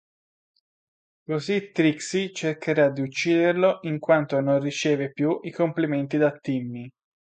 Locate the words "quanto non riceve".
3.99-5.11